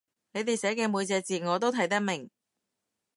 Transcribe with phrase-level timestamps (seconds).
[0.31, 2.31] 你哋寫嘅每隻字我都睇得明